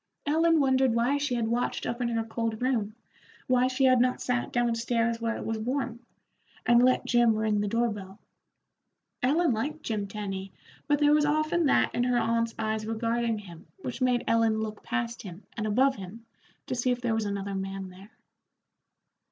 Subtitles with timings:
[0.25, 2.95] Ellen wondered why she had watched up in her cold room,
[3.45, 5.99] why she had not sat down stairs where it was warm,
[6.65, 8.17] and let Jim ring the door bell.
[9.21, 10.53] Ellen liked Jim Tenny,
[10.87, 14.81] but there was often that in her aunt's eyes regarding him which made Ellen look
[14.81, 16.25] past him and above him
[16.65, 18.09] to see if there was another man there.